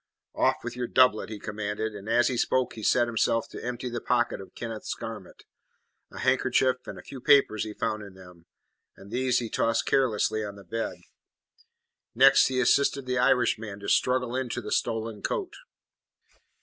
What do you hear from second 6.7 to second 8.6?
and a few papers he found in them,